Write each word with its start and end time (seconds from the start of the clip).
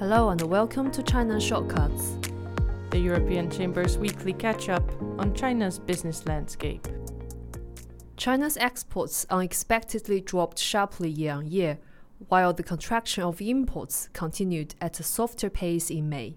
Hello 0.00 0.28
and 0.28 0.40
welcome 0.42 0.92
to 0.92 1.02
China 1.02 1.40
Shortcuts, 1.40 2.18
the 2.90 3.00
European 3.00 3.50
Chamber's 3.50 3.98
weekly 3.98 4.32
catch 4.32 4.68
up 4.68 4.88
on 5.18 5.34
China's 5.34 5.80
business 5.80 6.24
landscape. 6.24 6.86
China's 8.16 8.56
exports 8.58 9.26
unexpectedly 9.28 10.20
dropped 10.20 10.56
sharply 10.56 11.10
year 11.10 11.32
on 11.32 11.48
year, 11.48 11.78
while 12.28 12.52
the 12.52 12.62
contraction 12.62 13.24
of 13.24 13.42
imports 13.42 14.08
continued 14.12 14.76
at 14.80 15.00
a 15.00 15.02
softer 15.02 15.50
pace 15.50 15.90
in 15.90 16.08
May. 16.08 16.36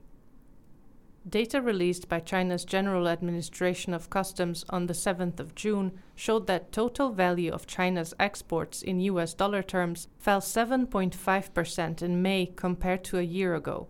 Data 1.30 1.62
released 1.62 2.10
by 2.10 2.20
China's 2.20 2.66
General 2.66 3.08
Administration 3.08 3.94
of 3.94 4.10
Customs 4.10 4.66
on 4.70 4.88
the 4.88 4.94
7th 4.94 5.40
of 5.40 5.54
June 5.54 5.92
showed 6.16 6.48
that 6.48 6.72
total 6.72 7.12
value 7.12 7.52
of 7.52 7.68
China's 7.68 8.16
exports 8.20 8.82
in 8.82 9.00
US 9.02 9.36
dollar 9.36 9.62
terms 9.62 10.08
fell 10.18 10.42
7.5% 10.42 12.02
in 12.02 12.22
May 12.24 12.48
compared 12.48 13.04
to 13.04 13.20
a 13.20 13.22
year 13.22 13.54
ago. 13.54 13.88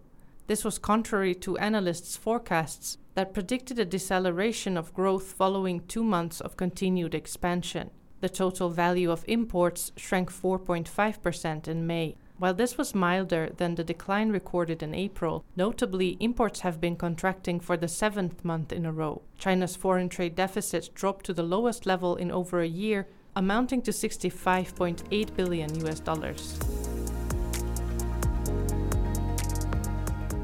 This 0.47 0.65
was 0.65 0.77
contrary 0.77 1.33
to 1.35 1.57
analysts' 1.57 2.17
forecasts 2.17 2.97
that 3.15 3.33
predicted 3.33 3.79
a 3.79 3.85
deceleration 3.85 4.75
of 4.75 4.93
growth 4.93 5.31
following 5.31 5.87
two 5.87 6.03
months 6.03 6.41
of 6.41 6.57
continued 6.57 7.15
expansion. 7.15 7.91
The 8.19 8.27
total 8.27 8.69
value 8.69 9.09
of 9.09 9.23
imports 9.27 9.93
shrank 9.95 10.29
4.5% 10.31 11.67
in 11.69 11.87
May. 11.87 12.17
While 12.41 12.55
this 12.55 12.75
was 12.75 12.95
milder 12.95 13.51
than 13.55 13.75
the 13.75 13.83
decline 13.83 14.31
recorded 14.31 14.81
in 14.81 14.95
April, 14.95 15.45
notably 15.55 16.17
imports 16.19 16.61
have 16.61 16.81
been 16.81 16.95
contracting 16.95 17.59
for 17.59 17.77
the 17.77 17.87
seventh 17.87 18.43
month 18.43 18.73
in 18.73 18.83
a 18.83 18.91
row. 18.91 19.21
China's 19.37 19.75
foreign 19.75 20.09
trade 20.09 20.33
deficit 20.33 20.89
dropped 20.95 21.23
to 21.27 21.35
the 21.35 21.43
lowest 21.43 21.85
level 21.85 22.15
in 22.15 22.31
over 22.31 22.61
a 22.61 22.67
year, 22.67 23.07
amounting 23.35 23.83
to 23.83 23.91
65.8 23.91 25.35
billion 25.35 25.85
US 25.85 25.99
dollars. 25.99 26.57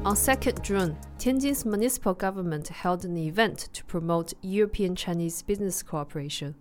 On 0.04 0.14
2nd 0.14 0.62
June, 0.62 0.96
Tianjin's 1.18 1.64
municipal 1.64 2.14
government 2.14 2.68
held 2.68 3.04
an 3.04 3.16
event 3.16 3.70
to 3.72 3.84
promote 3.86 4.34
European 4.40 4.94
Chinese 4.94 5.42
business 5.42 5.82
cooperation. 5.82 6.54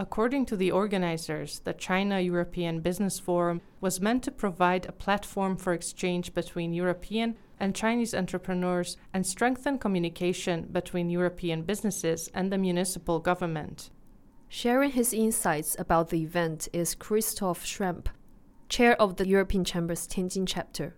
According 0.00 0.46
to 0.46 0.56
the 0.56 0.72
organizers, 0.72 1.58
the 1.58 1.74
China 1.74 2.20
European 2.20 2.80
Business 2.80 3.18
Forum 3.18 3.60
was 3.82 4.00
meant 4.00 4.22
to 4.22 4.30
provide 4.30 4.86
a 4.86 4.92
platform 4.92 5.58
for 5.58 5.74
exchange 5.74 6.32
between 6.32 6.72
European 6.72 7.36
and 7.58 7.76
Chinese 7.76 8.14
entrepreneurs 8.14 8.96
and 9.12 9.26
strengthen 9.26 9.78
communication 9.78 10.68
between 10.72 11.10
European 11.10 11.64
businesses 11.64 12.30
and 12.32 12.50
the 12.50 12.56
municipal 12.56 13.18
government. 13.18 13.90
Sharing 14.48 14.92
his 14.92 15.12
insights 15.12 15.76
about 15.78 16.08
the 16.08 16.22
event 16.22 16.66
is 16.72 16.94
Christoph 16.94 17.66
Schrempp, 17.66 18.06
chair 18.70 18.98
of 18.98 19.16
the 19.16 19.28
European 19.28 19.66
Chamber's 19.66 20.08
Tianjin 20.08 20.46
chapter. 20.48 20.94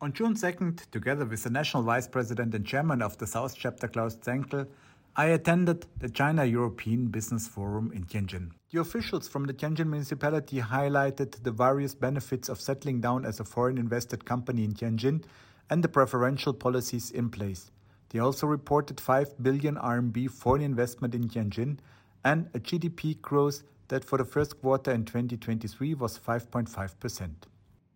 On 0.00 0.12
June 0.12 0.34
2nd, 0.34 0.90
together 0.90 1.24
with 1.24 1.44
the 1.44 1.50
national 1.50 1.84
vice 1.84 2.08
president 2.08 2.52
and 2.56 2.66
chairman 2.66 3.00
of 3.00 3.16
the 3.18 3.28
South 3.28 3.54
chapter 3.56 3.86
Klaus 3.86 4.16
Zenkel, 4.16 4.66
I 5.16 5.26
attended 5.26 5.86
the 5.98 6.08
China 6.08 6.44
European 6.44 7.08
Business 7.08 7.48
Forum 7.48 7.90
in 7.92 8.04
Tianjin. 8.04 8.52
The 8.70 8.80
officials 8.80 9.26
from 9.26 9.44
the 9.44 9.52
Tianjin 9.52 9.86
municipality 9.86 10.60
highlighted 10.60 11.42
the 11.42 11.50
various 11.50 11.96
benefits 11.96 12.48
of 12.48 12.60
settling 12.60 13.00
down 13.00 13.24
as 13.24 13.40
a 13.40 13.44
foreign 13.44 13.76
invested 13.76 14.24
company 14.24 14.62
in 14.62 14.72
Tianjin 14.72 15.24
and 15.68 15.82
the 15.82 15.88
preferential 15.88 16.54
policies 16.54 17.10
in 17.10 17.28
place. 17.28 17.72
They 18.10 18.20
also 18.20 18.46
reported 18.46 19.00
5 19.00 19.42
billion 19.42 19.74
RMB 19.74 20.30
foreign 20.30 20.62
investment 20.62 21.14
in 21.14 21.28
Tianjin 21.28 21.78
and 22.24 22.48
a 22.54 22.60
GDP 22.60 23.20
growth 23.20 23.64
that 23.88 24.04
for 24.04 24.16
the 24.16 24.24
first 24.24 24.60
quarter 24.60 24.92
in 24.92 25.04
2023 25.04 25.94
was 25.94 26.20
5.5%. 26.20 27.30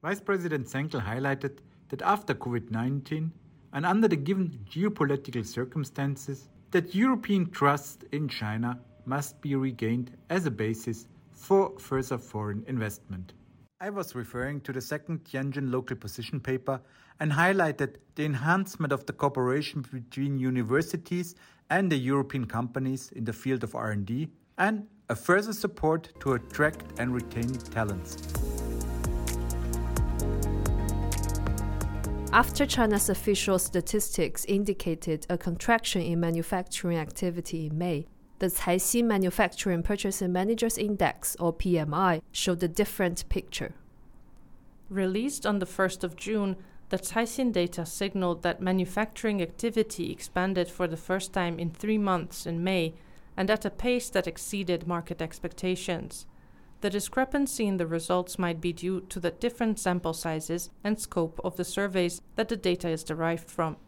Vice 0.03 0.20
President 0.20 0.67
Zenkel 0.67 1.07
highlighted 1.07 1.59
that 1.91 2.03
after 2.03 2.35
COVID 2.35 2.73
19 2.73 3.33
and 3.73 3.87
under 3.87 4.09
the 4.09 4.17
given 4.17 4.59
geopolitical 4.69 5.47
circumstances, 5.47 6.48
that 6.75 6.92
European 6.92 7.48
trust 7.50 8.05
in 8.11 8.28
China 8.28 8.77
must 9.07 9.40
be 9.40 9.55
regained 9.55 10.11
as 10.29 10.45
a 10.45 10.51
basis 10.51 11.07
for 11.30 11.79
further 11.79 12.18
foreign 12.18 12.64
investment. 12.67 13.33
I 13.80 13.90
was 13.90 14.17
referring 14.17 14.61
to 14.62 14.73
the 14.73 14.80
second 14.80 15.23
Tianjin 15.23 15.70
local 15.70 15.96
position 15.96 16.40
paper 16.40 16.80
and 17.20 17.30
highlighted 17.30 17.98
the 18.17 18.24
enhancement 18.24 18.92
of 18.92 19.07
the 19.07 19.13
cooperation 19.13 19.84
between 19.92 20.36
universities 20.36 21.36
and 21.70 21.92
the 21.92 21.96
European 21.96 22.45
companies 22.45 23.13
in 23.13 23.24
the 23.24 23.33
field 23.33 23.63
of 23.63 23.77
R&D 23.77 24.30
and 24.58 24.89
a 25.08 25.14
further 25.14 25.52
support 25.52 26.08
to 26.18 26.33
attract 26.33 26.98
and 26.98 27.14
retain 27.14 27.52
talents. 27.52 28.17
After 32.34 32.67
China's 32.67 33.08
official 33.08 33.61
statistics 33.61 34.45
indicated 34.46 35.24
a 35.30 35.39
contraction 35.39 36.02
in 36.02 36.18
manufacturing 36.18 36.98
activity 36.98 37.67
in 37.67 37.78
May, 37.78 38.08
the 38.40 38.48
Caixin 38.48 39.05
Manufacturing 39.05 39.84
Purchasing 39.84 40.33
Managers 40.33 40.77
Index, 40.77 41.36
or 41.39 41.52
PMI, 41.52 42.22
showed 42.33 42.61
a 42.64 42.67
different 42.67 43.28
picture. 43.28 43.72
Released 44.90 45.46
on 45.46 45.61
the 45.61 45.67
1st 45.67 46.02
of 46.02 46.17
June, 46.17 46.56
the 46.89 46.98
Caixin 46.98 47.52
data 47.52 47.86
signaled 47.86 48.42
that 48.42 48.61
manufacturing 48.61 49.40
activity 49.40 50.11
expanded 50.11 50.68
for 50.68 50.89
the 50.89 50.96
first 50.96 51.33
time 51.33 51.61
in 51.61 51.70
three 51.70 51.98
months 51.98 52.46
in 52.46 52.64
May 52.64 52.95
and 53.36 53.48
at 53.48 53.64
a 53.64 53.70
pace 53.70 54.11
that 54.11 54.27
exceeded 54.27 54.89
market 54.89 55.22
expectations. 55.22 56.27
The 56.84 56.90
discrepancy 56.90 57.67
in 57.67 57.78
the 57.78 57.86
results 57.86 58.39
might 58.39 58.61
be 58.61 58.70
due 58.74 59.00
to 59.08 59.18
the 59.18 59.30
different 59.30 59.78
sample 59.78 60.12
sizes 60.12 60.68
and 60.84 61.00
scope 61.00 61.40
of 61.42 61.56
the 61.56 61.64
surveys 61.64 62.20
that 62.36 62.50
the 62.50 62.58
data 62.58 62.90
is 62.90 63.02
derived 63.02 63.50
from. 63.50 63.78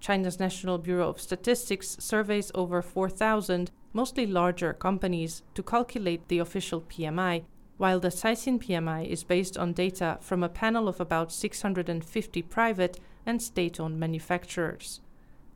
China's 0.00 0.40
National 0.40 0.78
Bureau 0.78 1.10
of 1.10 1.20
Statistics 1.20 1.98
surveys 2.00 2.50
over 2.54 2.80
4,000, 2.80 3.70
mostly 3.92 4.26
larger 4.26 4.72
companies, 4.72 5.42
to 5.52 5.62
calculate 5.62 6.28
the 6.28 6.38
official 6.38 6.80
PMI, 6.80 7.44
while 7.76 8.00
the 8.00 8.08
Caixin 8.08 8.58
PMI 8.58 9.06
is 9.06 9.22
based 9.22 9.58
on 9.58 9.74
data 9.74 10.16
from 10.22 10.42
a 10.42 10.48
panel 10.48 10.88
of 10.88 10.98
about 10.98 11.32
650 11.32 12.40
private 12.40 12.98
and 13.26 13.42
state 13.42 13.78
owned 13.78 14.00
manufacturers. 14.00 15.02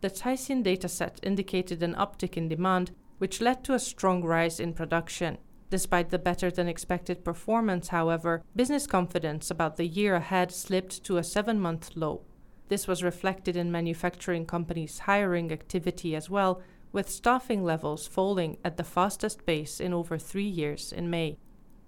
The 0.02 0.10
Caixin 0.10 0.62
dataset 0.62 1.16
indicated 1.22 1.82
an 1.82 1.94
uptick 1.94 2.36
in 2.36 2.48
demand, 2.48 2.90
which 3.16 3.40
led 3.40 3.64
to 3.64 3.72
a 3.72 3.78
strong 3.78 4.22
rise 4.22 4.60
in 4.60 4.74
production. 4.74 5.38
Despite 5.70 6.10
the 6.10 6.18
better 6.18 6.50
than 6.50 6.66
expected 6.66 7.24
performance, 7.24 7.88
however, 7.88 8.42
business 8.56 8.88
confidence 8.88 9.50
about 9.50 9.76
the 9.76 9.86
year 9.86 10.16
ahead 10.16 10.50
slipped 10.50 11.04
to 11.04 11.16
a 11.16 11.22
seven 11.22 11.60
month 11.60 11.92
low. 11.94 12.22
This 12.68 12.88
was 12.88 13.04
reflected 13.04 13.56
in 13.56 13.70
manufacturing 13.70 14.46
companies' 14.46 15.00
hiring 15.00 15.52
activity 15.52 16.16
as 16.16 16.28
well, 16.28 16.60
with 16.92 17.08
staffing 17.08 17.62
levels 17.62 18.08
falling 18.08 18.58
at 18.64 18.76
the 18.76 18.84
fastest 18.84 19.46
pace 19.46 19.80
in 19.80 19.94
over 19.94 20.18
three 20.18 20.48
years 20.48 20.92
in 20.92 21.08
May. 21.08 21.38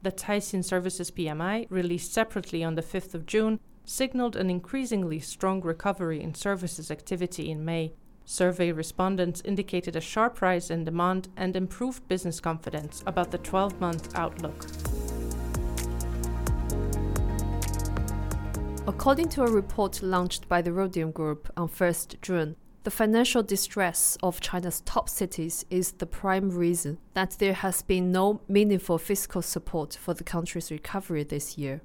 The 0.03 0.13
Caixin 0.13 0.65
Services 0.65 1.11
PMI, 1.11 1.67
released 1.69 2.13
separately 2.13 2.63
on 2.63 2.77
the 2.77 2.83
5th 2.83 3.15
of 3.15 3.27
June, 3.27 3.59
signaled 3.85 4.37
an 4.37 4.49
increasingly 4.49 5.19
strong 5.19 5.61
recovery 5.61 6.21
in 6.21 6.35
services 6.35 6.91
activity 6.91 7.51
in 7.51 7.65
May, 7.65 7.95
Survey 8.25 8.73
respondents 8.73 9.43
indicated 9.45 9.97
a 9.97 10.01
sharp 10.01 10.41
rise 10.43 10.71
in 10.71 10.85
demand 10.85 11.29
and 11.37 11.57
improved 11.57 12.07
business 12.09 12.41
confidence 12.41 13.03
about 13.07 13.31
the 13.31 13.39
12 13.39 13.81
month 13.81 14.15
outlook. 14.15 14.67
According 18.87 19.29
to 19.31 19.45
a 19.45 19.51
report 19.51 20.03
launched 20.03 20.49
by 20.49 20.61
the 20.61 20.73
Rhodium 20.73 21.13
Group 21.13 21.53
on 21.57 21.69
1st 21.69 22.21
June, 22.21 22.57
the 22.85 22.91
financial 22.91 23.45
distress 23.45 24.19
of 24.25 24.41
China's 24.41 24.81
top 24.81 25.09
cities 25.09 25.65
is 25.71 25.93
the 25.93 26.07
prime 26.07 26.51
reason 26.51 26.99
that 27.15 27.37
there 27.39 27.53
has 27.53 27.83
been 27.83 28.11
no 28.11 28.41
meaningful 28.49 28.99
fiscal 28.99 29.41
support 29.41 29.95
for 29.95 30.15
the 30.15 30.25
country's 30.25 30.69
recovery 30.73 31.23
this 31.23 31.57
year. 31.57 31.81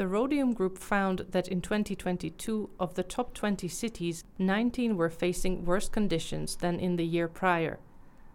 The 0.00 0.08
Rhodium 0.08 0.54
Group 0.54 0.78
found 0.78 1.26
that 1.28 1.48
in 1.48 1.60
2022, 1.60 2.70
of 2.80 2.94
the 2.94 3.02
top 3.02 3.34
20 3.34 3.68
cities, 3.68 4.24
19 4.38 4.96
were 4.96 5.10
facing 5.10 5.66
worse 5.66 5.90
conditions 5.90 6.56
than 6.56 6.80
in 6.80 6.96
the 6.96 7.04
year 7.04 7.28
prior. 7.28 7.78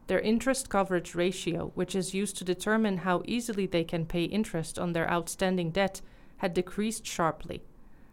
Their 0.05 0.19
interest 0.19 0.69
coverage 0.69 1.15
ratio, 1.15 1.71
which 1.73 1.95
is 1.95 2.13
used 2.13 2.37
to 2.37 2.43
determine 2.43 2.97
how 2.97 3.23
easily 3.25 3.65
they 3.65 3.83
can 3.83 4.05
pay 4.05 4.25
interest 4.25 4.77
on 4.77 4.93
their 4.93 5.09
outstanding 5.09 5.71
debt, 5.71 6.01
had 6.37 6.53
decreased 6.53 7.07
sharply. 7.07 7.63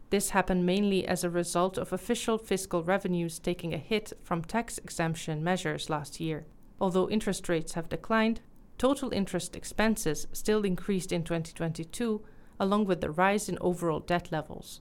This 0.08 0.30
happened 0.30 0.64
mainly 0.64 1.06
as 1.06 1.22
a 1.22 1.28
result 1.28 1.76
of 1.76 1.92
official 1.92 2.38
fiscal 2.38 2.82
revenues 2.82 3.38
taking 3.38 3.74
a 3.74 3.76
hit 3.76 4.14
from 4.22 4.40
tax 4.40 4.78
exemption 4.78 5.44
measures 5.44 5.90
last 5.90 6.20
year. 6.20 6.46
Although 6.80 7.10
interest 7.10 7.50
rates 7.50 7.74
have 7.74 7.90
declined, 7.90 8.40
total 8.78 9.12
interest 9.12 9.54
expenses 9.54 10.26
still 10.32 10.64
increased 10.64 11.12
in 11.12 11.22
2022 11.22 12.22
along 12.58 12.86
with 12.86 13.00
the 13.00 13.10
rise 13.10 13.48
in 13.48 13.58
overall 13.60 14.00
debt 14.00 14.30
levels. 14.32 14.80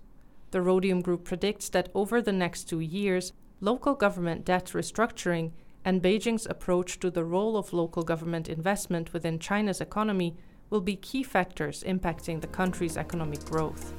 The 0.51 0.61
Rhodium 0.61 1.01
Group 1.01 1.23
predicts 1.23 1.69
that 1.69 1.89
over 1.95 2.21
the 2.21 2.33
next 2.33 2.65
two 2.65 2.79
years, 2.79 3.33
local 3.59 3.93
government 3.93 4.45
debt 4.45 4.65
restructuring 4.73 5.51
and 5.83 6.01
Beijing's 6.01 6.45
approach 6.45 6.99
to 6.99 7.09
the 7.09 7.23
role 7.23 7.57
of 7.57 7.73
local 7.73 8.03
government 8.03 8.49
investment 8.49 9.13
within 9.13 9.39
China's 9.39 9.81
economy 9.81 10.35
will 10.69 10.81
be 10.81 10.95
key 10.95 11.23
factors 11.23 11.83
impacting 11.83 12.41
the 12.41 12.47
country's 12.47 12.97
economic 12.97 13.43
growth. 13.45 13.93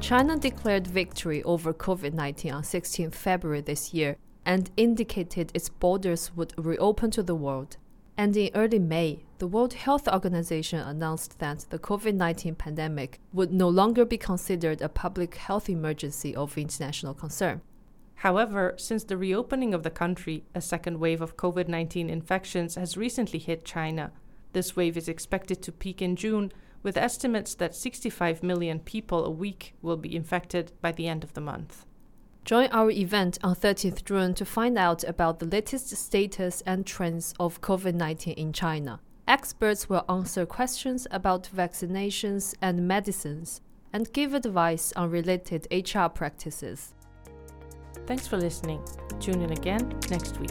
China 0.00 0.36
declared 0.36 0.86
victory 0.86 1.42
over 1.44 1.72
COVID 1.72 2.12
19 2.12 2.52
on 2.52 2.62
16 2.62 3.10
February 3.10 3.62
this 3.62 3.94
year 3.94 4.16
and 4.44 4.70
indicated 4.76 5.50
its 5.54 5.70
borders 5.70 6.30
would 6.36 6.52
reopen 6.58 7.10
to 7.10 7.22
the 7.22 7.34
world. 7.34 7.78
And 8.16 8.36
in 8.36 8.50
early 8.54 8.78
May, 8.78 9.24
the 9.38 9.48
World 9.48 9.74
Health 9.74 10.06
Organization 10.06 10.78
announced 10.78 11.40
that 11.40 11.66
the 11.70 11.80
COVID 11.80 12.14
19 12.14 12.54
pandemic 12.54 13.20
would 13.32 13.52
no 13.52 13.68
longer 13.68 14.04
be 14.04 14.16
considered 14.16 14.80
a 14.80 14.88
public 14.88 15.34
health 15.34 15.68
emergency 15.68 16.34
of 16.36 16.56
international 16.56 17.14
concern. 17.14 17.60
However, 18.16 18.74
since 18.78 19.02
the 19.04 19.16
reopening 19.16 19.74
of 19.74 19.82
the 19.82 19.90
country, 19.90 20.44
a 20.54 20.60
second 20.60 21.00
wave 21.00 21.20
of 21.20 21.36
COVID 21.36 21.66
19 21.66 22.08
infections 22.08 22.76
has 22.76 22.96
recently 22.96 23.40
hit 23.40 23.64
China. 23.64 24.12
This 24.52 24.76
wave 24.76 24.96
is 24.96 25.08
expected 25.08 25.60
to 25.62 25.72
peak 25.72 26.00
in 26.00 26.14
June 26.14 26.52
with 26.84 26.96
estimates 26.96 27.54
that 27.56 27.74
65 27.74 28.44
million 28.44 28.78
people 28.78 29.24
a 29.24 29.30
week 29.30 29.74
will 29.82 29.96
be 29.96 30.14
infected 30.14 30.70
by 30.80 30.92
the 30.92 31.08
end 31.08 31.24
of 31.24 31.34
the 31.34 31.40
month. 31.40 31.84
Join 32.44 32.68
our 32.72 32.90
event 32.90 33.38
on 33.42 33.56
30th 33.56 34.04
June 34.04 34.34
to 34.34 34.44
find 34.44 34.76
out 34.76 35.02
about 35.02 35.38
the 35.38 35.46
latest 35.46 35.88
status 35.96 36.62
and 36.66 36.84
trends 36.84 37.32
of 37.40 37.62
COVID 37.62 37.94
19 37.94 38.34
in 38.34 38.52
China. 38.52 39.00
Experts 39.26 39.88
will 39.88 40.04
answer 40.10 40.44
questions 40.44 41.06
about 41.10 41.48
vaccinations 41.56 42.54
and 42.60 42.86
medicines 42.86 43.62
and 43.94 44.12
give 44.12 44.34
advice 44.34 44.92
on 44.94 45.10
related 45.10 45.66
HR 45.70 46.08
practices. 46.08 46.92
Thanks 48.06 48.26
for 48.26 48.36
listening. 48.36 48.82
Tune 49.20 49.40
in 49.40 49.52
again 49.52 49.98
next 50.10 50.38
week. 50.38 50.50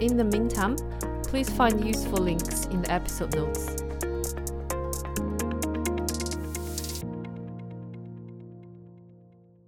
In 0.00 0.16
the 0.16 0.24
meantime, 0.24 0.76
please 1.24 1.50
find 1.50 1.86
useful 1.86 2.18
links 2.18 2.64
in 2.66 2.80
the 2.80 2.90
episode 2.90 3.34
notes. 3.34 3.82